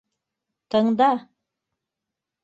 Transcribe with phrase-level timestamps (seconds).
[0.75, 1.09] Тыңда.